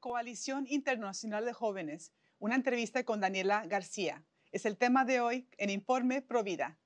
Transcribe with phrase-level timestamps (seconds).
[0.00, 4.24] Coalición Internacional de Jóvenes, una entrevista con Daniela García.
[4.52, 6.78] Es el tema de hoy en Informe Provida.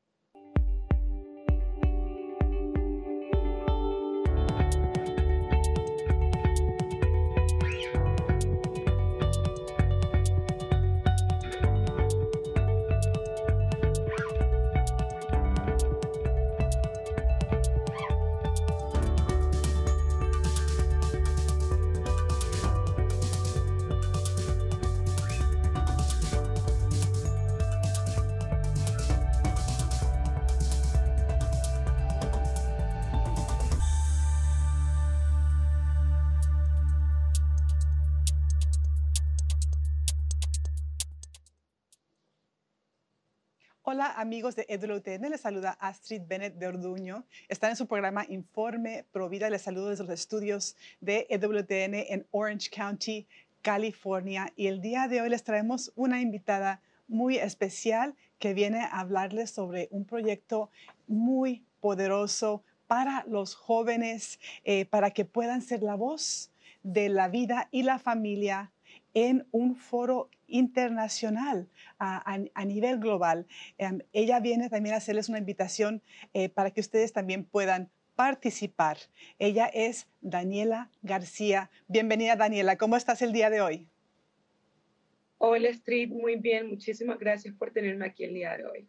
[43.94, 47.26] Hola amigos de EWTN, les saluda Astrid Bennett de Orduño.
[47.50, 49.50] Están en su programa Informe Provida.
[49.50, 53.26] Les saludo desde los estudios de EWTN en Orange County,
[53.60, 54.50] California.
[54.56, 59.50] Y el día de hoy les traemos una invitada muy especial que viene a hablarles
[59.50, 60.70] sobre un proyecto
[61.06, 66.50] muy poderoso para los jóvenes, eh, para que puedan ser la voz
[66.82, 68.72] de la vida y la familia
[69.12, 73.46] en un foro internacional a, nivel global.
[73.78, 76.02] Em, ella viene también a hacerles una invitación
[76.34, 78.98] eh, para que ustedes también puedan participar.
[79.38, 81.70] Ella es Daniela García.
[81.88, 83.88] Bienvenida Daniela, ¿cómo estás el día de hoy?
[85.38, 88.88] Hola Street, muy bien, muchísimas gracias por tenerme aquí el día de hoy.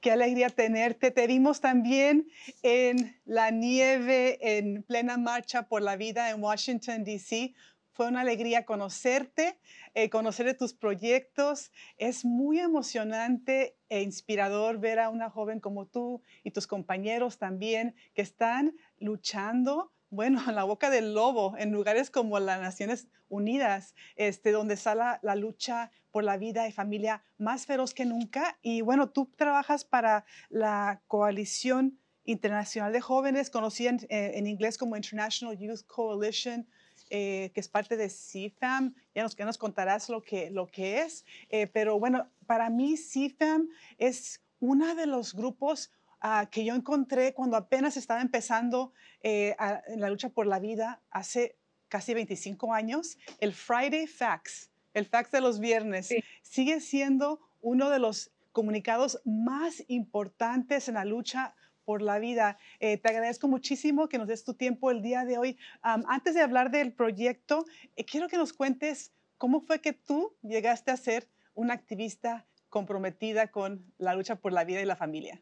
[0.00, 1.10] Qué alegría tenerte.
[1.10, 2.28] Te vimos también
[2.62, 7.54] en la nieve, en plena marcha por la vida en Washington, D.C.
[7.98, 9.58] Fue una alegría conocerte,
[9.94, 11.72] eh, conocer tus proyectos.
[11.96, 17.96] Es muy emocionante e inspirador ver a una joven como tú y tus compañeros también
[18.14, 23.96] que están luchando bueno, en la boca del lobo, en lugares como las Naciones Unidas,
[24.14, 28.60] este, donde está la, lucha por la vida y familia más feroz que nunca.
[28.62, 34.94] Y bueno, tú trabajas para la Coalición Internacional de Jóvenes, conocida en, eh, inglés como
[34.94, 36.68] International Youth Coalition,
[37.10, 38.94] eh, que es parte de CFAM.
[39.14, 41.24] Ya nos, nos contarás lo que, lo que es.
[41.48, 47.32] Eh, pero bueno, para mí CFAM es uno de los grupos Ah, que yo encontré
[47.32, 48.92] cuando apenas estaba empezando
[49.22, 49.54] eh,
[49.86, 55.30] en la lucha por la vida hace casi 25 años, el Friday Fax, el fax
[55.30, 61.54] de los viernes, sigue siendo uno de los comunicados más importantes en la lucha
[61.88, 62.58] por la vida.
[62.80, 65.56] Eh, te agradezco muchísimo que nos des tu tiempo el día de hoy.
[65.80, 67.64] antes de hablar del proyecto,
[67.96, 73.50] eh, quiero que nos cuentes cómo fue que tú llegaste a ser una activista comprometida
[73.50, 75.40] con la lucha por la vida y la familia.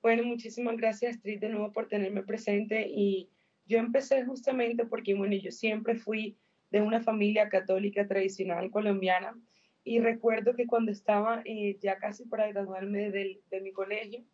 [0.00, 2.88] Bueno, muchísimas gracias, Astrid, de nuevo por tenerme presente.
[2.88, 3.28] Y
[3.66, 6.38] yo empecé justamente porque, bueno, yo siempre fui
[6.70, 9.38] de una familia católica tradicional colombiana.
[9.84, 14.24] Y recuerdo que cuando estaba eh, ya casi para graduarme de, de mi colegio,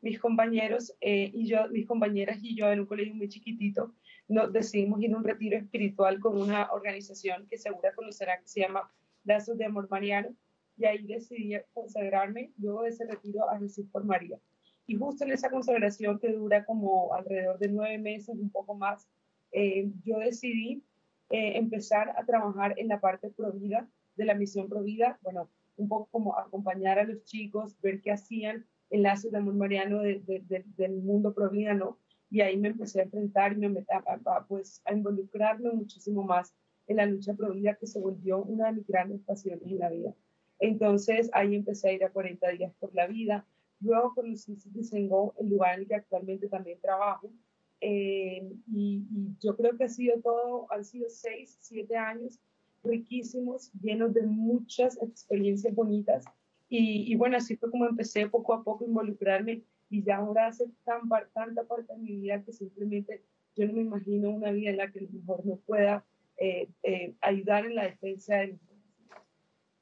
[0.00, 3.94] mis compañeros eh, y yo, mis compañeras y yo en un colegio muy chiquitito,
[4.28, 8.60] nos decidimos ir a un retiro espiritual con una organización que segura conocerá que se
[8.60, 8.90] llama
[9.24, 10.34] Lazos de Amor Mariano.
[10.76, 14.38] Y ahí decidí consagrarme luego de ese retiro a Jesús por María.
[14.86, 19.06] Y justo en esa consagración que dura como alrededor de nueve meses, un poco más,
[19.52, 20.82] eh, yo decidí
[21.28, 26.08] eh, empezar a trabajar en la parte provida de la misión provida, bueno, un poco
[26.10, 31.74] como acompañar a los chicos, ver qué hacían, enlaces de amor mariano del mundo provida,
[31.74, 31.98] ¿no?
[32.30, 36.54] Y ahí me empecé a enfrentar y me a, a, pues, a involucrarme muchísimo más
[36.86, 40.14] en la lucha provida que se volvió una de mis grandes pasiones en la vida.
[40.58, 43.46] Entonces ahí empecé a ir a 40 días por la vida,
[43.80, 47.32] Luego conocí Citizengo, el lugar en el que actualmente también trabajo.
[47.80, 49.02] Eh, y,
[49.40, 52.38] yo creo que ha sido todo, han sido seis, siete años
[52.84, 56.24] riquísimos, llenos de muchas experiencias bonitas.
[56.72, 60.66] Y, bueno, así fue como empecé poco a poco a involucrarme y ya ahora hace
[60.84, 61.00] tan,
[61.34, 63.24] tanta parte de mi vida que simplemente
[63.56, 66.04] yo no me imagino una vida en la que a lo mejor no pueda
[66.36, 68.56] eh, eh, ayudar en la defensa de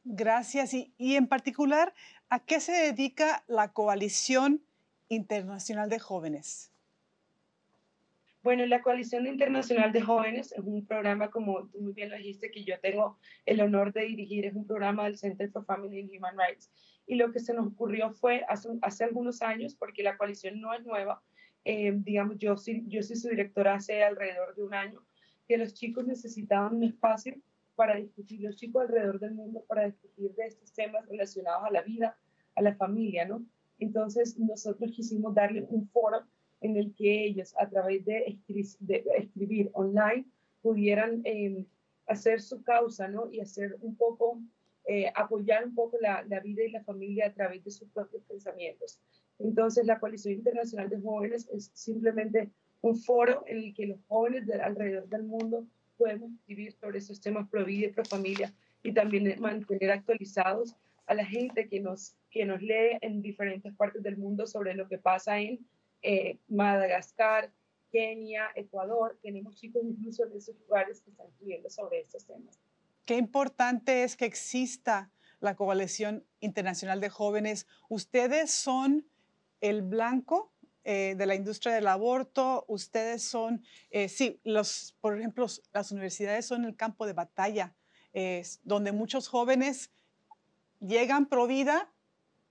[0.04, 0.72] Gracias.
[0.72, 1.92] Y, y, en particular,
[2.30, 4.62] ¿a qué se dedica la Coalición
[5.08, 6.72] Internacional de Jóvenes?
[8.42, 12.50] Bueno, la Coalición Internacional de Jóvenes es un programa, como tú muy bien lo dijiste,
[12.50, 14.46] que yo tengo el honor de dirigir.
[14.46, 16.70] Es un programa del Center for Family and Human Rights.
[17.06, 20.72] Y lo que se nos ocurrió fue hace, hace algunos años, porque la coalición no
[20.72, 21.22] es nueva,
[21.64, 22.54] eh, digamos, yo,
[22.86, 25.02] yo soy su directora hace alrededor de un año,
[25.46, 27.34] que los chicos necesitaban un espacio
[27.74, 31.82] para discutir, los chicos alrededor del mundo para discutir de estos temas relacionados a la
[31.82, 32.16] vida,
[32.54, 33.44] a la familia, ¿no?
[33.78, 36.26] Entonces nosotros quisimos darle un foro
[36.60, 38.38] en el que ellos a través de,
[39.16, 40.24] escribir online
[40.62, 41.66] pudieran em,
[42.06, 43.30] hacer su causa, ¿no?
[43.30, 44.40] Y hacer un poco,
[44.86, 49.00] eh, apoyar un poco la, vida y la familia a través de sus propios pensamientos.
[49.38, 52.50] Entonces, la Coalición Internacional de Jóvenes es simplemente
[52.80, 55.66] un foro en el que los jóvenes de alrededor del mundo
[55.96, 58.52] podemos escribir sobre esos temas pro vida y pro familia
[58.82, 60.76] y también mantener actualizados
[61.06, 64.88] a la gente que nos, que nos lee en diferentes partes del mundo sobre lo
[64.88, 65.58] que pasa en
[66.02, 67.52] eh, Madagascar,
[67.90, 69.18] Kenia, Ecuador.
[69.22, 72.58] Tenemos chicos incluso en esos lugares que están escribiendo sobre estos temas.
[73.04, 75.10] Qué importante es que exista
[75.40, 77.66] la Coalición Internacional de Jóvenes.
[77.88, 79.06] Ustedes son
[79.60, 80.52] el blanco
[80.84, 86.46] eh, de la industria del aborto, ustedes son, eh, sí, los, por ejemplo, las universidades
[86.46, 87.74] son el campo de batalla,
[88.64, 89.92] donde muchos jóvenes
[90.80, 91.92] llegan pro vida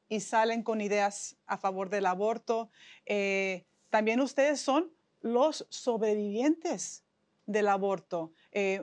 [0.10, 2.70] y salen con ideas a favor del aborto.
[3.06, 7.04] Eh, también ustedes son los sobrevivientes
[7.46, 8.34] del aborto.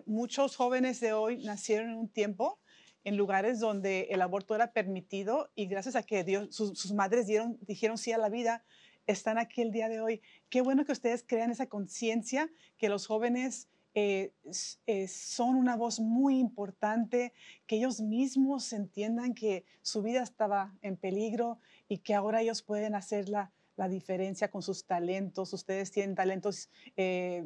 [0.07, 2.61] muchos jóvenes de hoy nacieron en un tiempo
[3.05, 7.59] en lugares donde el aborto era permitido y gracias a que Dios, sus, madres dieron,
[7.61, 8.65] dijeron sí a la vida,
[9.07, 10.23] están aquí el día de hoy.
[10.49, 14.33] Qué bueno que ustedes crean esa conciencia, que los jóvenes eh,
[14.87, 17.33] eh, son una voz muy importante,
[17.67, 21.59] que ellos mismos entiendan que su vida estaba en peligro
[21.89, 25.53] y que ahora ellos pueden hacerla la diferencia con sus talentos.
[25.53, 27.45] Ustedes tienen talentos eh,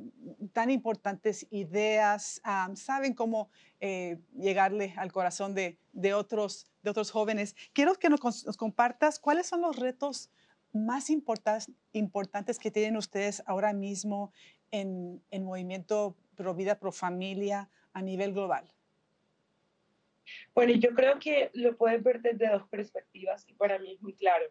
[0.52, 2.40] tan importantes, ideas,
[2.74, 3.50] saben cómo
[3.80, 5.78] eh, llegarle al corazón de,
[6.14, 7.56] otros, de otros jóvenes.
[7.72, 8.20] Quiero que nos,
[8.56, 10.30] compartas cuáles son los retos
[10.72, 14.32] más importantes, importantes que tienen ustedes ahora mismo
[14.70, 18.64] en, en Movimiento Pro Vida, Pro Familia a nivel global.
[20.54, 24.14] Bueno, yo creo que lo pueden ver desde dos perspectivas y para mí es muy
[24.14, 24.44] claro.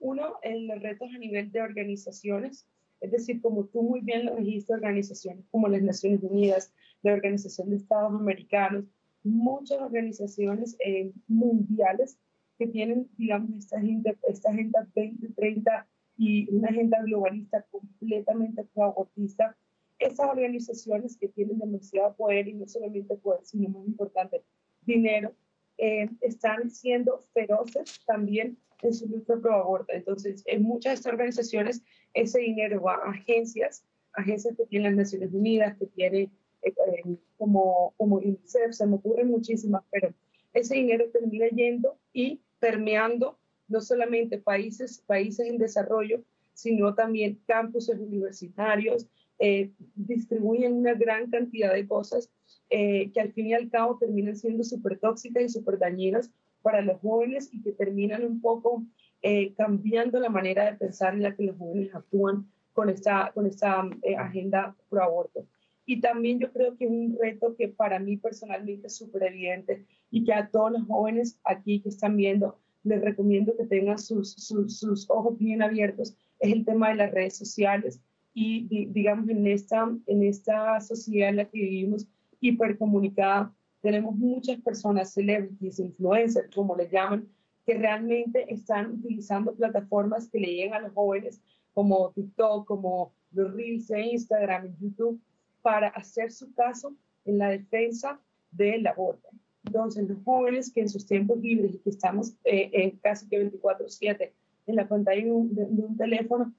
[0.00, 2.66] Uno, en los retos a nivel de organizaciones,
[3.00, 7.70] es decir, como tú muy bien lo dijiste, organizaciones como las Naciones Unidas, la Organización
[7.70, 8.84] de Estados Americanos,
[9.22, 12.18] muchas organizaciones eh, mundiales
[12.58, 15.86] que tienen, digamos, esta agenda, esta agenda 2030
[16.16, 19.56] y una agenda globalista completamente pro-abortista.
[19.98, 24.42] Esas organizaciones que tienen demasiado poder y no solamente poder, sino más importante,
[24.82, 25.32] dinero,
[25.76, 29.92] eh, están siendo feroces también en su lucha pro aborto.
[29.92, 31.82] Entonces, en muchas de estas organizaciones,
[32.14, 36.30] ese dinero va a agencias, agencias que tienen las Naciones Unidas, que tiene
[36.62, 40.12] eh, eh, como, como UNICEF, se me ocurren muchísimas, pero
[40.52, 46.22] ese dinero termina yendo y permeando no solamente países, países en desarrollo,
[46.54, 49.06] sino también campuses universitarios,
[49.38, 52.30] eh, distribuyen una gran cantidad de cosas
[52.70, 56.30] que al fin y al cabo terminan siendo súper tóxicas y súper dañinas
[56.60, 58.84] para los jóvenes y que terminan un poco
[59.22, 63.46] eh, cambiando la manera de pensar en la que los jóvenes actúan con esta, con
[63.46, 65.46] esta eh, agenda pro aborto.
[65.86, 69.86] Y también yo creo que es un reto que para mí personalmente es súper evidente
[70.10, 74.34] y que a todos los jóvenes aquí que están viendo les recomiendo que tengan sus,
[74.34, 78.00] sus ojos bien abiertos, es el tema de las redes sociales.
[78.34, 82.06] Y digamos, en esta, en esta sociedad en la que vivimos
[82.40, 87.28] hipercomunicada, tenemos muchas personas, celebrities, influencers, como le llaman,
[87.66, 91.40] que realmente están utilizando plataformas que le llegan a los jóvenes,
[91.74, 95.20] como TikTok, como los Reels de Instagram YouTube,
[95.62, 99.28] para hacer su caso en la defensa del aborto.
[99.64, 103.38] Entonces, los jóvenes que en sus tiempos libres y que estamos eh, en casi que
[103.38, 104.32] 24/7
[104.66, 106.52] en la pantalla de un, de un teléfono,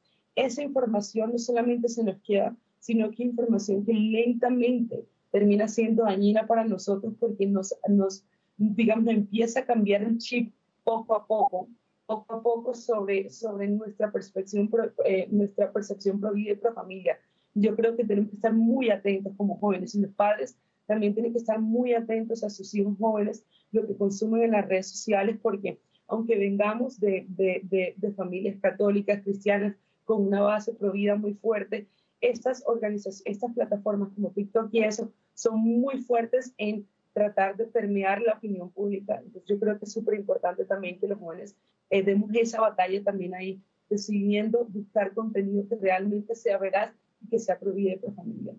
[0.46, 6.48] esa información no solamente se nos queda, sino que información que lentamente termina siendo dañina
[6.48, 8.24] para nosotros porque nos, nos
[8.58, 10.54] digamos, empieza a cambiar el chip
[10.84, 11.68] poco a poco,
[12.06, 14.70] poco a poco sobre, sobre nuestra percepción,
[15.06, 17.20] eh, nuestra percepción pro vida y pro familia.
[17.54, 21.32] Yo creo que tenemos que estar muy atentos como jóvenes y los padres también tienen
[21.32, 25.38] que estar muy atentos a sus hijos jóvenes, lo que consumen en las redes sociales,
[25.42, 29.76] porque aunque vengamos de, de, de, de familias católicas, cristianas,
[30.10, 31.88] con una base pro vida muy fuerte,
[32.20, 38.20] estas organizaciones, estas plataformas como TikTok y eso son muy fuertes en tratar de permear
[38.20, 39.22] la opinión pública.
[39.24, 41.56] Entonces yo creo que es súper importante también que los jóvenes
[41.92, 47.38] eh, demos esa batalla también ahí, decidiendo buscar contenido que realmente sea veraz y que
[47.38, 48.56] sea prohibido por familia.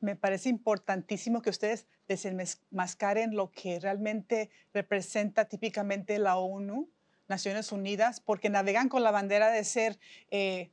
[0.00, 6.90] Me parece importantísimo que ustedes desenmascaren lo que realmente representa típicamente la ONU,
[7.26, 9.98] Naciones Unidas, porque navegan con la bandera de ser
[10.30, 10.70] eh,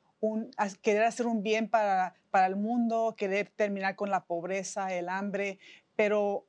[0.82, 5.60] querer hacer un bien para, para el mundo, querer terminar con la pobreza, el hambre,
[5.96, 6.48] pero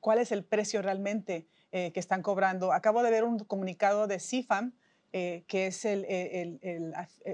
[0.00, 2.72] ¿cuál es el precio realmente eh, que están cobrando?
[2.72, 4.74] Acabo de ver un comunicado de CIFAM
[5.16, 6.04] eh, que es el,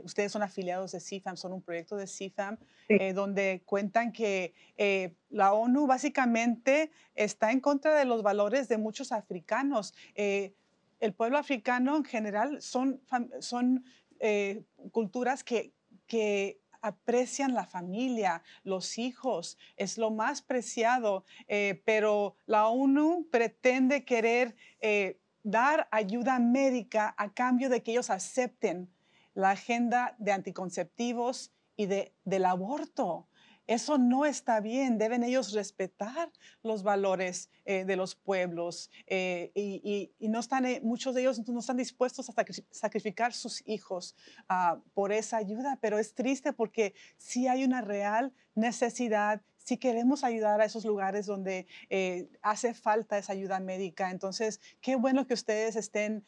[0.05, 2.59] ustedes son afiliados de CIFAM, son un proyecto de CIFAM,
[3.15, 4.53] donde cuentan que
[5.31, 9.95] la ONU básicamente está en contra de los valores de muchos africanos.
[10.15, 13.01] el pueblo africano en general son,
[13.39, 13.83] son
[14.93, 15.73] culturas que,
[16.07, 24.05] que aprecian la familia, los hijos, es lo más preciado, eh, pero la ONU pretende
[24.05, 28.91] querer eh, dar ayuda médica a cambio de que ellos acepten
[29.35, 33.27] la agenda de anticonceptivos y de, del aborto.
[33.71, 36.33] Eso no está bien, deben ellos respetar
[36.65, 41.61] los valores eh, de los pueblos eh, y, no están, eh, muchos de ellos no
[41.61, 42.35] están dispuestos a
[42.73, 44.17] sacrificar sus hijos
[44.49, 50.25] ah, por esa ayuda, pero es triste porque sí hay una real necesidad si queremos
[50.25, 51.69] ayudar a esos lugares donde
[52.43, 54.11] hace falta esa ayuda médica.
[54.11, 56.25] Entonces, qué bueno que ustedes estén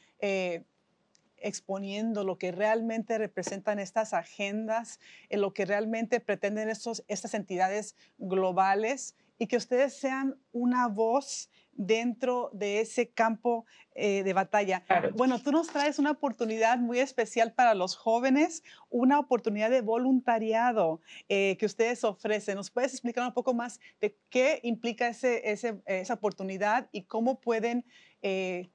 [1.42, 7.96] exponiendo lo que realmente representan estas agendas, en lo que realmente pretenden estos, estas entidades
[8.18, 14.84] globales y que ustedes sean una voz dentro de ese campo eh, de batalla.
[15.16, 21.00] Bueno, tú nos traes una oportunidad muy especial para los jóvenes, una oportunidad de voluntariado
[21.28, 22.56] eh, que ustedes ofrecen.
[22.56, 25.42] ¿Nos puedes explicar un poco más de qué implica ese,
[25.86, 27.84] esa oportunidad y cómo pueden,
[28.22, 28.70] eh,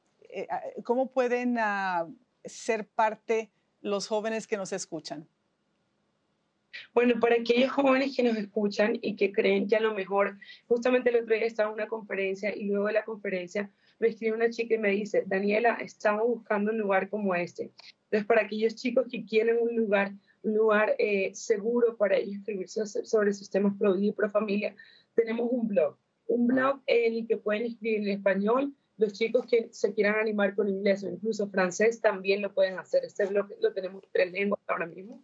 [0.83, 2.07] cómo pueden ah,
[2.49, 3.51] ser parte
[3.81, 5.27] los jóvenes que nos escuchan?
[6.93, 10.37] Bueno, para aquellos jóvenes que nos escuchan y que creen que a lo mejor,
[10.67, 14.35] justamente el otro día estaba en una conferencia y luego de la conferencia me escribe
[14.35, 17.71] una chica y me dice, Daniela, estamos buscando un lugar como este.
[18.05, 20.13] Entonces, para aquellos chicos que quieren un lugar,
[20.43, 24.75] un lugar eh, seguro para ellos escribirse sobre sus temas pro y pro familia,
[25.15, 25.97] tenemos un blog.
[26.27, 30.55] Un blog en el que pueden escribir en español, los chicos que se quieran animar
[30.55, 33.05] con inglés o incluso francés también lo pueden hacer.
[33.05, 35.23] Este blog lo tenemos en tres lenguas ahora mismo.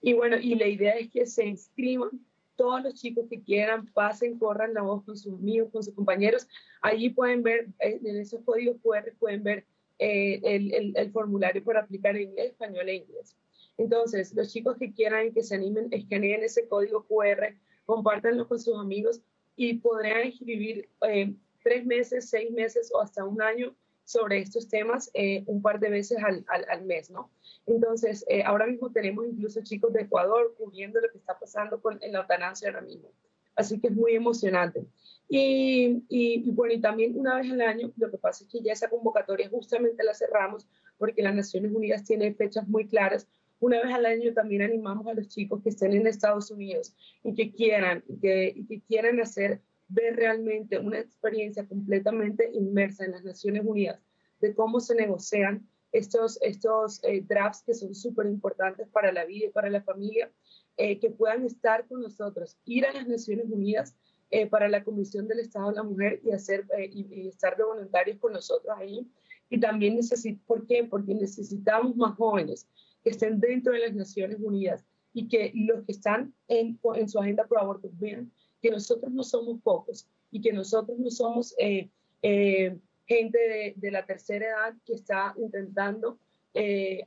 [0.00, 2.10] Y bueno, y la idea es que se inscriban
[2.56, 6.46] todos los chicos que quieran, pasen, corran la voz con sus amigos, con sus compañeros.
[6.82, 9.64] Allí pueden ver, en esos códigos QR pueden ver
[9.98, 13.36] eh, el, el, formulario para aplicar en inglés, español e inglés.
[13.78, 17.54] Entonces, los chicos que quieran que se animen, escaneen ese código QR,
[17.86, 19.22] compártanlo con sus amigos
[19.56, 23.74] y podrán escribir eh, tres meses, seis meses o hasta un año
[24.08, 27.30] sobre estos temas eh, un par de veces al, al, mes, ¿no?
[27.66, 32.02] Entonces, eh, ahora mismo tenemos incluso chicos de Ecuador cubriendo lo que está pasando con,
[32.02, 33.10] en la eutanasia ahora mismo.
[33.54, 34.86] Así que es muy emocionante.
[35.28, 38.72] Y, y, bueno, y también una vez al año, lo que pasa es que ya
[38.72, 43.28] esa convocatoria justamente la cerramos porque las Naciones Unidas tiene fechas muy claras.
[43.60, 47.34] Una vez al año también animamos a los chicos que estén en Estados Unidos y
[47.34, 53.12] que quieran, y que, y que quieran hacer ver realmente una experiencia completamente inmersa en
[53.12, 54.00] las Naciones Unidas
[54.40, 59.46] de cómo se negocian estos, estos eh, drafts que son súper importantes para la vida
[59.46, 60.30] y para la familia,
[60.76, 63.96] eh, que puedan estar con nosotros, ir a las Naciones Unidas
[64.30, 68.18] eh, para la Comisión del Estado de la Mujer y, hacer, y, estar de voluntarios
[68.18, 69.10] con nosotros ahí.
[69.48, 70.84] Y también necesitamos, ¿por qué?
[70.84, 72.68] Porque necesitamos más jóvenes
[73.02, 77.18] que estén dentro de las Naciones Unidas y que los que están en, en su
[77.18, 81.90] agenda pro aborto vean que nosotros no somos pocos y que nosotros no somos eh,
[82.22, 86.18] eh, gente de, la tercera edad que está intentando
[86.54, 87.04] eh,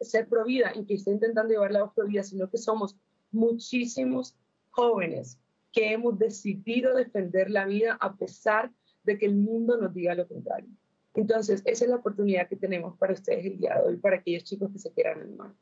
[0.00, 2.96] ser provida y que está intentando llevar la voz provida, sino que somos
[3.30, 4.34] muchísimos
[4.70, 5.38] jóvenes
[5.72, 8.70] que hemos decidido defender la vida a pesar
[9.04, 10.68] de que el mundo nos diga lo contrario.
[11.14, 14.44] Entonces, esa es la oportunidad que tenemos para ustedes el día de hoy, para aquellos
[14.44, 15.52] chicos que se quieran animar.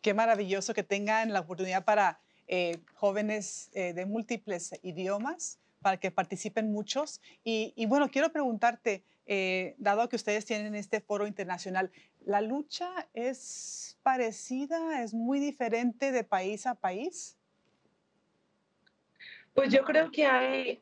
[0.00, 6.10] Qué maravilloso que tengan la oportunidad para eh, jóvenes eh, de múltiples idiomas para que
[6.10, 7.20] participen muchos.
[7.42, 11.90] Y, bueno, quiero preguntarte, eh, dado que ustedes tienen este foro internacional,
[12.24, 17.36] ¿la lucha es parecida, es muy diferente de país a país?
[19.54, 20.80] Pues yo creo que hay,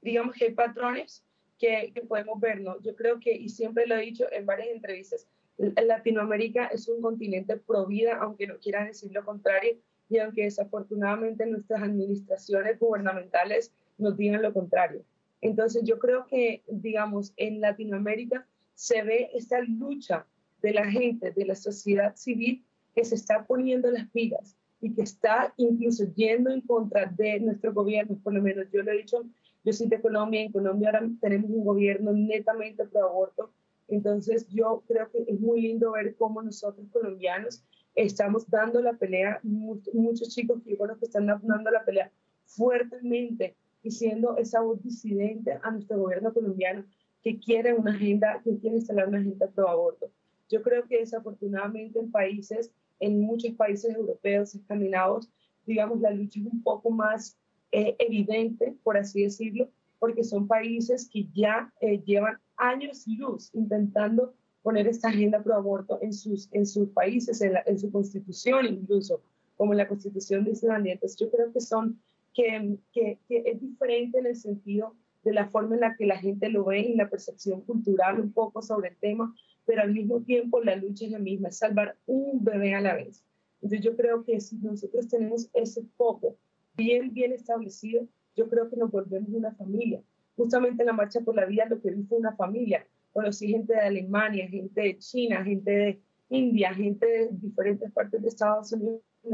[0.00, 1.24] digamos hay patrones
[1.58, 2.80] que, que, podemos ver, ¿no?
[2.82, 5.26] Yo creo que, y siempre lo he dicho en varias entrevistas,
[5.58, 9.76] Latinoamérica es un continente pro vida, aunque no quiera decir lo contrario,
[10.08, 15.02] y aunque desafortunadamente nuestras administraciones gubernamentales nos digan lo contrario.
[15.40, 20.26] Entonces yo creo que, digamos, en Latinoamérica se ve esta lucha
[20.62, 25.02] de la gente, de la sociedad civil, que se está poniendo las pilas y que
[25.02, 29.24] está incluso yendo en contra de nuestro gobierno, por lo menos yo lo he dicho,
[29.64, 33.50] yo soy de Colombia, en Colombia ahora tenemos un gobierno netamente pro aborto,
[33.88, 37.64] entonces yo creo que es muy lindo ver cómo nosotros colombianos
[37.94, 42.12] estamos dando la pelea, muchos chicos que que están dando la pelea
[42.44, 46.84] fuertemente y siendo esa voz disidente a nuestro gobierno colombiano
[47.22, 50.10] que quiere una agenda, que quiere instalar una agenda pro aborto.
[50.48, 55.30] Yo creo que desafortunadamente en países, en muchos países europeos, escandinavos,
[55.66, 57.36] digamos, la lucha es un poco más
[57.72, 59.68] eh, evidente, por así decirlo,
[59.98, 65.98] porque son países que ya eh, llevan años luz intentando poner esta agenda pro aborto
[66.02, 69.22] en sus, en sus países, en, en su constitución incluso,
[69.56, 70.92] como en la constitución de Islandia.
[70.94, 71.98] Entonces yo creo que son,
[72.34, 76.18] que, que, que es diferente en el sentido de la forma en la que la
[76.18, 79.34] gente lo ve y la percepción cultural un poco sobre el tema,
[79.64, 82.94] pero al mismo tiempo la lucha es la misma, es salvar un bebé a la
[82.94, 83.24] vez.
[83.60, 86.36] Entonces yo creo que si nosotros tenemos ese foco
[86.76, 90.00] bien, bien establecido, yo creo que nos volvemos una familia.
[90.38, 92.86] Justamente en la Marcha por la Vida lo que vi fue una familia.
[93.12, 98.28] Conocí gente de Alemania, gente de China, gente de India, gente de diferentes partes de
[98.28, 99.30] Estados Unidos y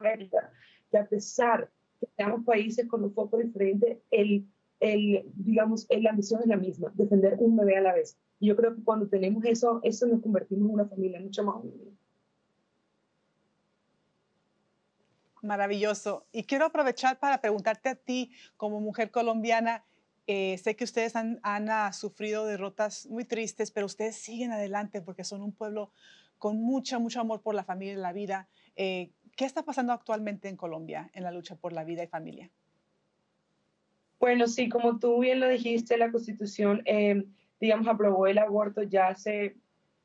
[0.00, 0.50] América,
[0.90, 4.48] que a pesar que seamos países con un foco diferente, el,
[4.80, 8.18] el, digamos, la misión es la misma, defender un bebé a la vez.
[8.40, 11.62] Y yo creo que cuando tenemos eso, eso nos convertimos en una familia mucho más
[11.62, 11.92] unida.
[15.40, 16.26] Maravilloso.
[16.32, 19.84] Y quiero aprovechar para preguntarte a ti, como mujer colombiana,
[20.30, 25.24] eh, sé que ustedes han, han sufrido derrotas muy tristes, pero ustedes siguen adelante porque
[25.24, 25.90] son un pueblo
[26.36, 28.46] con mucho, mucho amor por la familia y la vida.
[28.76, 32.50] Eh, ¿Qué está pasando actualmente en Colombia en la lucha por la vida y familia?
[34.20, 37.24] Bueno, sí, como tú bien lo dijiste, la Constitución, eh,
[37.58, 39.56] digamos, aprobó el aborto ya hace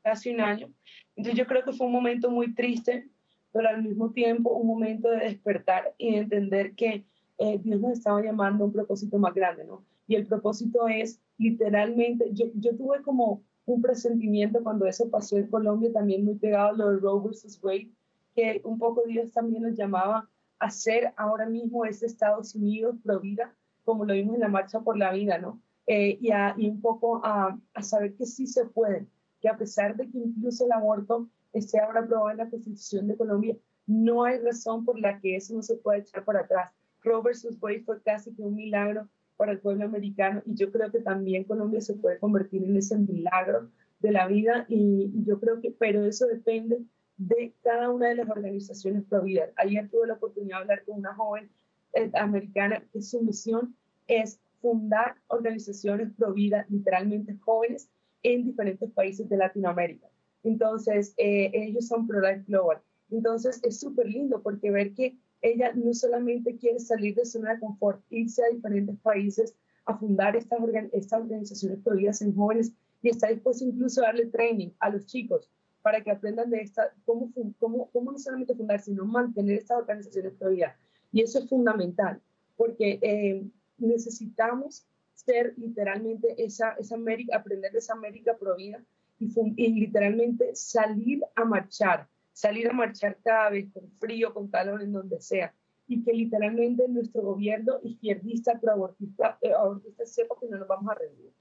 [0.02, 0.70] casi un año.
[1.16, 3.08] Entonces yo creo que fue un momento muy triste,
[3.52, 7.04] pero al mismo tiempo un momento de despertar y de entender que
[7.36, 9.84] Dios nos estaba llamando a un propósito más grande, ¿no?
[10.06, 15.48] Y el propósito es literalmente, yo, yo tuve como un presentimiento cuando eso pasó en
[15.48, 17.90] Colombia, también muy pegado a lo de Roe versus Wade,
[18.34, 23.20] que un poco Dios también nos llamaba a ser ahora mismo ese Estados Unidos pro
[23.20, 25.60] vida, como lo vimos en la Marcha por la Vida, ¿no?
[25.86, 29.06] Eh, y, a, y, un poco a, a, saber que sí se puede,
[29.40, 33.16] que a pesar de que incluso el aborto esté ahora aprobado en la Constitución de
[33.16, 33.56] Colombia,
[33.86, 36.72] no hay razón por la que eso no se pueda echar para atrás.
[37.02, 39.06] Roe versus Wade fue casi que un milagro
[39.36, 42.96] para el pueblo americano y yo creo que también Colombia se puede convertir en ese
[42.98, 43.70] milagro
[44.00, 46.82] de la vida y, yo creo que, pero eso depende
[47.16, 49.50] de cada una de las organizaciones pro vida.
[49.56, 51.50] Ayer tuve la oportunidad de hablar con una joven
[51.94, 53.74] eh, americana que su misión
[54.06, 57.88] es fundar organizaciones pro vida, literalmente jóvenes,
[58.22, 60.08] en diferentes países de Latinoamérica.
[60.42, 62.78] Entonces, eh, ellos son Pro Life Global.
[63.10, 67.60] Entonces, es súper lindo porque ver que ella no solamente quiere salir de zona de
[67.60, 69.54] confort, irse a diferentes países
[69.84, 70.58] a fundar estas,
[70.92, 75.50] estas organizaciones prohibidas en jóvenes y está dispuesta incluso a darle training a los chicos
[75.82, 80.32] para que aprendan de esta, cómo, cómo, cómo no solamente fundar, sino mantener estas organizaciones
[80.32, 80.74] prohibidas.
[81.12, 82.22] Y eso es fundamental,
[82.56, 83.44] porque eh,
[83.76, 88.82] necesitamos ser literalmente esa, América, aprender de esa América prohibida
[89.18, 94.92] y literalmente salir a marchar salir a marchar cada vez con frío, con calor, en
[94.92, 95.54] donde sea.
[95.86, 100.94] Y que literalmente nuestro gobierno izquierdista, proabortista, eh, abortista, sepa que no nos vamos a
[100.94, 101.32] rendir.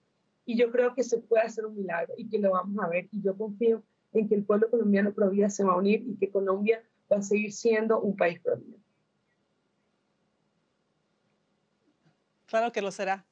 [0.45, 3.07] Y yo creo que se puede hacer un milagro y que lo vamos a ver.
[3.11, 6.15] Y yo confío en que el pueblo colombiano pro vida se va a unir y
[6.17, 8.77] que Colombia va a seguir siendo un país pro vida.
[12.45, 13.25] Claro que lo será.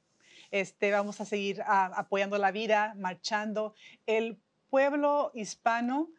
[0.50, 3.74] Este, vamos a seguir ah, apoyando la vida, marchando.
[4.06, 6.10] El pueblo hispano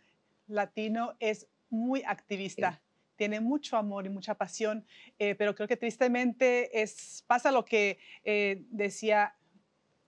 [0.48, 2.82] latino es muy activista.
[3.16, 4.86] Tiene mucho amor y mucha pasión,
[5.20, 9.36] eh, pero creo que tristemente es, pasa lo que eh, decía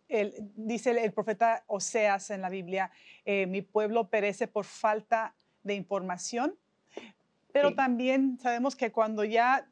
[0.07, 2.91] el, dice el, profeta Oseas en la Biblia,
[3.25, 6.55] eh, mi pueblo perece por falta de información,
[7.51, 9.67] pero también sabemos que cuando ya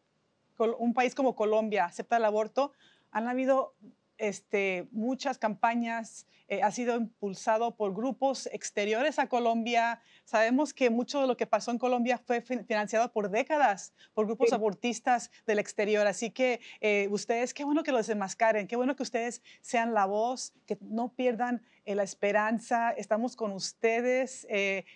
[0.80, 2.72] un país como Colombia acepta el aborto,
[3.12, 3.76] han habido
[4.18, 10.02] este, muchas campañas, eh, ha sido impulsado por grupos exteriores a Colombia.
[10.26, 14.52] Sabemos que mucho de lo que pasó en Colombia fue financiado por décadas por grupos
[14.52, 16.06] abortistas del exterior.
[16.06, 20.06] Así que eh, ustedes, qué bueno que los desenmascaren, qué bueno que ustedes sean la
[20.06, 22.92] voz, que no pierdan eh, la esperanza.
[22.92, 24.46] Estamos con ustedes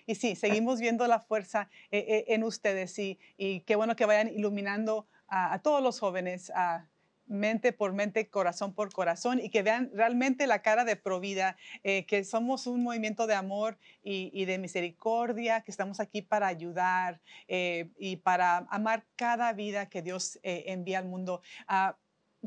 [0.06, 5.08] y sí, seguimos viendo la fuerza en ustedes y, y, qué bueno que vayan iluminando
[5.28, 6.52] a, a todos los jóvenes.
[6.54, 6.88] A,
[7.28, 12.06] mente por mente, corazón por corazón y que vean realmente la cara de Provida, eh,
[12.06, 17.90] que somos un movimiento de amor y, de misericordia, que estamos aquí para ayudar eh,
[17.98, 21.42] y para amar cada vida que Dios eh, envía al mundo.
[21.68, 21.98] Ah,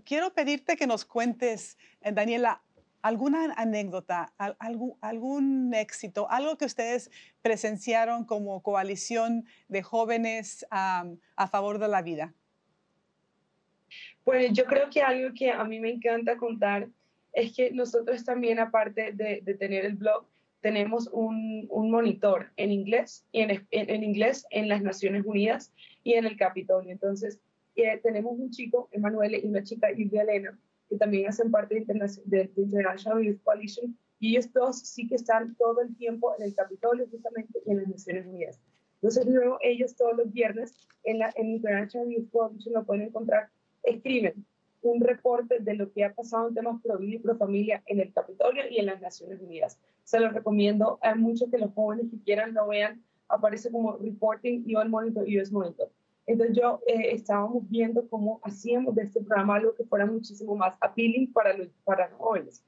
[0.04, 2.62] quiero pedirte que nos cuentes, Daniela,
[3.02, 7.10] alguna anécdota, algún, algún éxito, algo que ustedes
[7.42, 11.06] presenciaron como coalición de jóvenes a
[11.50, 12.34] favor de la vida.
[14.24, 16.88] Pues yo creo que algo que a mí me encanta contar
[17.32, 20.26] es que nosotros también, aparte de, tener el blog,
[20.60, 25.72] tenemos un, un monitor en inglés, y en, en, inglés en las Naciones Unidas
[26.04, 26.92] y en el Capitolio.
[26.92, 27.40] Entonces,
[27.76, 32.20] eh, tenemos un chico, Emanuele, y una chica, Ilvia Elena, que también hacen parte de,
[32.24, 36.54] de, International Youth Coalition, y ellos dos sí que están todo el tiempo en el
[36.54, 38.60] Capitolio, justamente en las Naciones Unidas.
[38.96, 43.48] Entonces, luego ellos todos los viernes en la en International Youth Coalition lo pueden encontrar,
[43.82, 44.44] escriben
[44.82, 48.00] un reporte de lo que ha pasado en temas pro vida y pro familia en
[48.00, 49.78] el Capitolio y en las Naciones Unidas.
[50.04, 53.02] Se los recomiendo a muchos que los jóvenes que quieran lo vean.
[53.28, 55.90] Aparece como Reporting UN Monitor, US Monitor.
[56.26, 60.74] Entonces yo eh, estábamos viendo cómo hacíamos de este programa algo que fuera muchísimo más
[60.80, 62.62] appealing para los, para los jóvenes.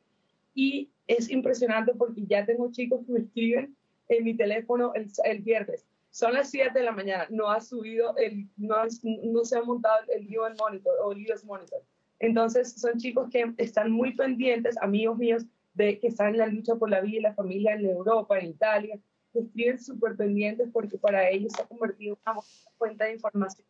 [0.54, 3.74] Y es impresionante porque ya tengo chicos que me escriben
[4.08, 5.86] en mi teléfono el, el viernes.
[6.12, 8.76] Son las 7 de la mañana, no ha subido, el, no,
[9.24, 11.82] no se ha montado el UN Monitor o el US Monitor
[12.22, 15.44] entonces, son chicos que están muy pendientes, amigos míos,
[15.74, 18.50] de que están en la lucha por la vida y la familia en Europa, en
[18.50, 18.96] Italia,
[19.32, 22.40] que escriben súper pendientes porque para ellos se ha convertido en una
[22.78, 23.66] fuente de información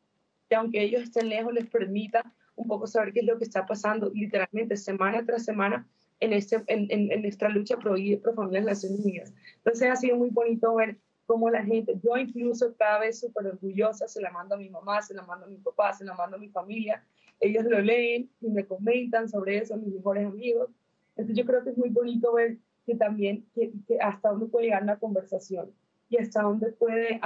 [0.51, 3.65] que aunque ellos estén lejos les permita un poco saber qué es lo que está
[3.65, 5.89] pasando literalmente semana tras semana
[6.21, 9.33] en, este, en, en, nuestra lucha y por familia en las Naciones Unidas.
[9.57, 10.99] Entonces ha sido muy bonito ver
[11.33, 15.01] cómo la gente, yo incluso cada vez súper orgullosa, se la mando a mi mamá,
[15.01, 17.03] se la mando a mi papá, se la mando a mi familia,
[17.41, 20.69] ellos lo leen y me comentan sobre eso, mis mejores amigos.
[21.17, 24.85] Entonces yo creo que es muy bonito ver que también, que, hasta dónde puede llegar
[24.85, 25.71] la conversación
[26.11, 27.19] y hasta dónde puede,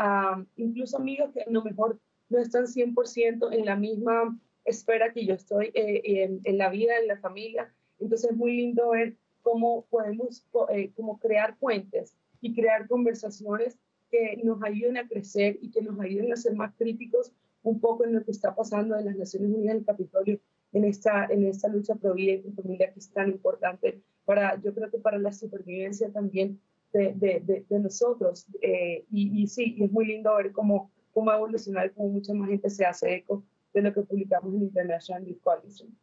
[0.54, 5.34] incluso amigos que a lo mejor no están 100% en la misma esfera que yo
[5.34, 7.74] estoy eh, en, la vida, en la familia.
[7.98, 13.76] Entonces es muy lindo ver cómo podemos eh, como crear puentes y crear conversaciones
[14.10, 18.04] que nos ayuden a crecer y que nos ayuden a ser más críticos un poco
[18.04, 20.40] en lo que está pasando en las Naciones Unidas, en el Capitolio,
[20.72, 24.74] en esta, en esta lucha pro vida y familia que es tan importante para, yo
[24.74, 26.60] creo que para la supervivencia también
[26.92, 28.46] de, de, de, nosotros.
[28.62, 32.48] Eh, y, y, sí, y es muy lindo ver cómo, cómo y cómo mucha más
[32.48, 33.42] gente se hace eco
[33.74, 35.96] de lo que publicamos en International Coalition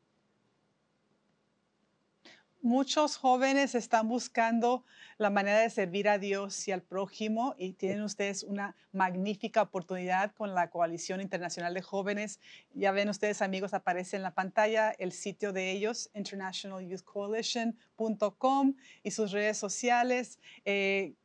[2.63, 4.83] muchos jóvenes están buscando
[5.17, 10.31] la manera de servir a Dios y al prójimo y tienen ustedes una magnífica oportunidad
[10.31, 12.39] con la Coalición Internacional de Jóvenes.
[12.73, 19.31] Ya ven ustedes amigos, aparece en la pantalla el sitio de ellos, internationalyouthcoalition.com y sus
[19.31, 20.39] redes sociales.
[20.63, 21.15] Eh,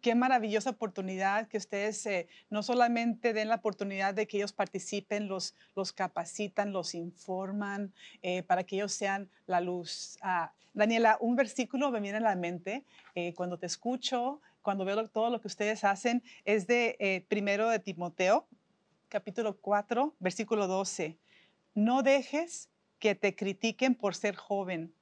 [0.00, 5.28] qué maravillosa oportunidad que ustedes eh, no solamente den la oportunidad de que ellos participen,
[5.28, 10.18] los, los capacitan, los informan eh, para que ellos sean la luz.
[10.22, 15.08] Ah, Daniela, un versículo me viene a la mente eh, cuando te escucho, cuando veo
[15.08, 18.46] todo lo que ustedes hacen, es de primero de Timoteo,
[19.08, 21.16] capítulo 4, versículo 12.
[21.74, 22.68] No dejes
[22.98, 24.92] que te critiquen por ser joven.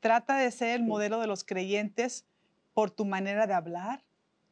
[0.00, 2.26] Trata de ser el modelo de los creyentes
[2.74, 4.04] por tu manera de hablar,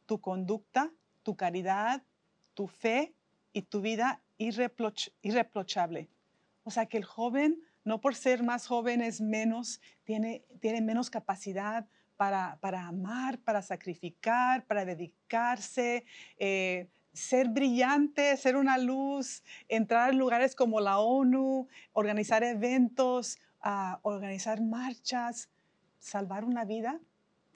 [0.05, 0.91] tu conducta,
[1.23, 2.03] tu caridad,
[2.53, 3.13] tu fe
[3.51, 6.09] y tu vida irreprochable.
[6.63, 11.09] O sea que el joven, no por ser más joven es menos, tiene, tiene menos
[11.09, 11.87] capacidad
[12.17, 16.05] para, para amar, para sacrificar, para dedicarse,
[16.37, 23.39] eh, ser brillante, ser una luz, entrar en lugares como la ONU, organizar eventos,
[24.01, 25.49] organizar marchas,
[25.99, 26.99] salvar una vida,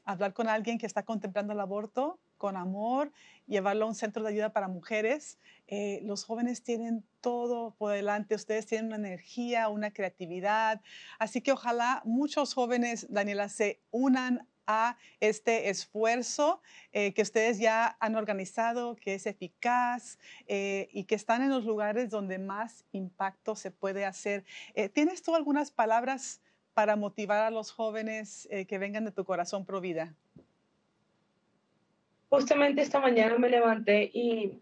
[0.05, 3.11] hablar con alguien que está contemplando el aborto, con amor,
[3.47, 5.37] llevarlo a un centro de ayuda para mujeres.
[5.67, 10.81] Eh, los jóvenes tienen todo por delante, ustedes tienen una energía, una creatividad.
[11.19, 17.95] Así que ojalá muchos jóvenes, Daniela, se unan a este esfuerzo eh, que ustedes ya
[18.01, 23.55] han organizado, que es eficaz eh, y que están en los lugares donde más impacto
[23.55, 24.43] se puede hacer.
[24.93, 26.41] ¿Tienes tú algunas palabras
[26.73, 30.15] para motivar a los jóvenes que vengan de tu corazón pro vida?
[32.37, 34.61] Justamente esta mañana me levanté y,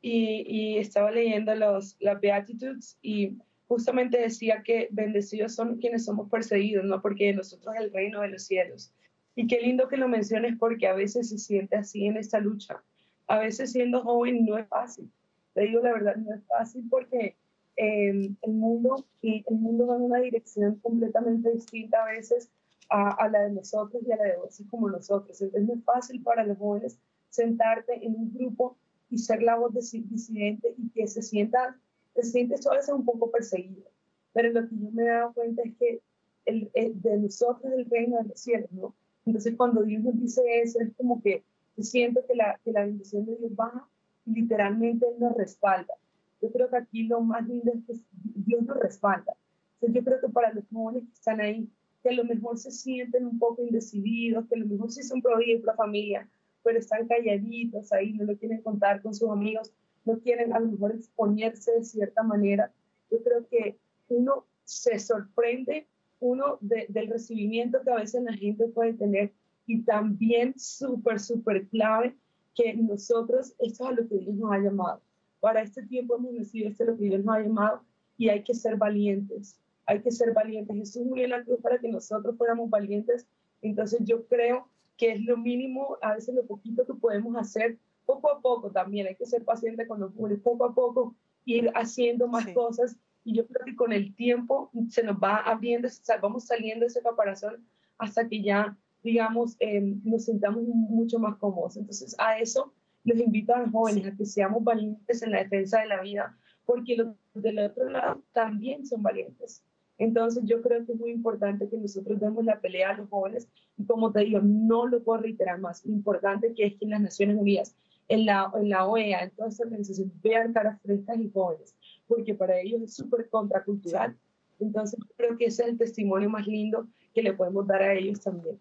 [0.00, 3.36] y, estaba leyendo los, las Beatitudes y
[3.66, 7.02] justamente decía que bendecidos son quienes somos perseguidos, ¿no?
[7.02, 8.92] Porque nosotros es el reino de los cielos.
[9.34, 12.80] Y qué lindo que lo menciones porque a veces se siente así en esta lucha.
[13.26, 15.10] A veces siendo joven no es fácil.
[15.52, 17.34] Te digo la verdad, no es fácil porque
[17.76, 22.52] eh, el mundo y el mundo va en una dirección completamente distinta a veces
[22.88, 25.42] a, a, la de nosotros y a la de voces como nosotros.
[25.42, 27.00] Entonces no es fácil para los jóvenes
[27.36, 28.76] sentarte en un grupo
[29.10, 31.78] y ser la voz disidente y que se sienta,
[32.14, 33.88] se siente solo ser un poco perseguido.
[34.32, 36.00] Pero lo que yo me he dado cuenta es que
[36.46, 38.94] el, de nosotros es el reino de los cielos, ¿no?
[39.26, 41.44] Entonces cuando Dios nos dice eso, es como que
[41.78, 43.86] siento que la, que la bendición de Dios baja
[44.24, 45.94] y literalmente Él nos respalda.
[46.40, 48.02] Yo creo que aquí lo más lindo es que
[48.34, 49.34] Dios nos respalda.
[49.74, 51.68] Entonces yo creo que para los jóvenes que están ahí,
[52.02, 55.20] que a lo mejor se sienten un poco indecididos, que a lo mejor sí son
[55.20, 56.28] pro vida y pro familia,
[56.66, 59.72] pero están calladitos ahí, no lo quieren contar con sus amigos,
[60.04, 62.72] no quieren a lo mejor exponerse de cierta manera.
[63.08, 65.86] Yo creo que uno se sorprende,
[66.18, 69.32] uno del recibimiento que a veces la gente puede tener
[69.64, 72.16] y también súper, súper clave
[72.56, 75.00] que nosotros, esto es a lo que Dios nos ha llamado.
[75.38, 77.82] Para este tiempo hemos recibido esto es lo que Dios nos ha llamado
[78.18, 79.60] y hay que ser valientes.
[79.86, 80.76] Hay que ser valientes.
[80.76, 83.24] Jesús murió en la cruz para que nosotros fuéramos valientes.
[83.62, 88.30] Entonces yo creo que es lo mínimo, a veces lo poquito que podemos hacer, poco
[88.30, 89.06] a poco también.
[89.06, 92.96] Hay que ser paciente con los jóvenes, poco a poco ir haciendo más cosas.
[93.24, 95.88] Y yo creo que con el tiempo se nos va abriendo,
[96.22, 97.66] vamos saliendo de ese caparazón
[97.98, 101.76] hasta que ya digamos, em, nos sentamos mucho más cómodos.
[101.76, 102.72] Entonces, a eso
[103.04, 106.36] les invito a los jóvenes a que seamos valientes en la defensa de la vida,
[106.64, 109.62] porque los del otro lado también son valientes.
[109.98, 113.48] Entonces, yo creo que es muy importante que nosotros demos la pelea a los jóvenes
[113.78, 116.90] y como te digo, no lo puedo reiterar más, lo importante que es que en
[116.90, 117.74] las Naciones Unidas,
[118.08, 121.74] en la, en la OEA, en todas estas organizaciones, vean caras frescas y jóvenes,
[122.06, 124.16] porque para ellos es súper contracultural.
[124.60, 128.20] Entonces, creo que ese es el testimonio más lindo que le podemos dar a ellos
[128.20, 128.58] también.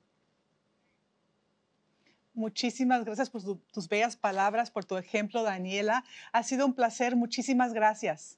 [2.33, 6.03] Muchísimas gracias por tus bellas palabras, por tu ejemplo, Daniela.
[6.33, 7.15] Ha sido un placer.
[7.15, 8.37] Muchísimas gracias.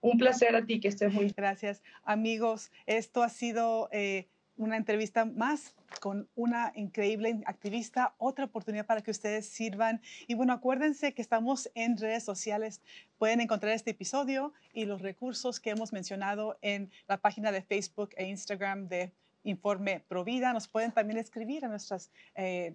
[0.00, 1.28] Un placer a ti, que estés muy.
[1.36, 1.82] Gracias.
[2.04, 9.02] Amigos, esto ha sido eh, una entrevista más con una increíble activista, otra oportunidad para
[9.02, 10.00] que ustedes sirvan.
[10.26, 12.80] Y bueno, acuérdense que estamos en redes sociales.
[13.18, 18.10] Pueden encontrar este episodio y los recursos que hemos mencionado en la página de Facebook
[18.16, 19.12] e Instagram de
[19.44, 20.52] Informe Provida.
[20.52, 21.96] Nos pueden también escribir a nuestro
[22.34, 22.74] eh,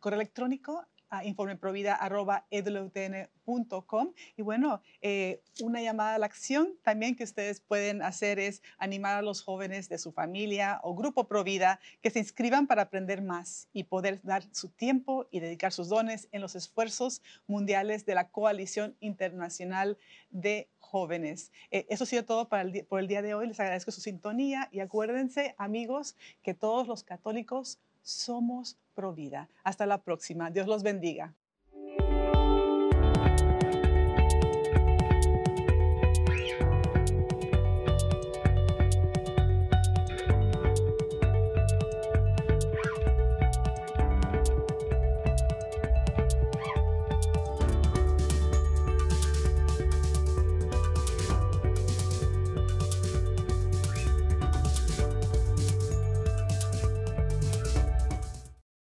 [0.00, 4.12] correo electrónico a informeprovida.edlutn.com.
[4.36, 9.18] Y bueno, eh, una llamada a la acción también que ustedes pueden hacer es animar
[9.18, 13.68] a los jóvenes de su familia o grupo Provida que se inscriban para aprender más
[13.74, 18.30] y poder dar su tiempo y dedicar sus dones en los esfuerzos mundiales de la
[18.30, 19.98] Coalición Internacional
[20.30, 21.52] de jóvenes.
[21.70, 23.48] Eh, eso ha sido todo por el día de hoy.
[23.48, 29.48] Les agradezco su sintonía y acuérdense, amigos, que todos los católicos somos pro vida.
[29.64, 30.50] Hasta la próxima.
[30.50, 31.34] Dios los bendiga.